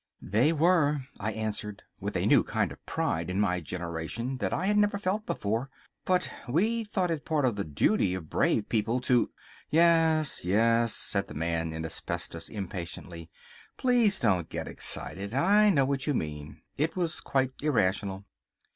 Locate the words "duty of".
7.63-8.27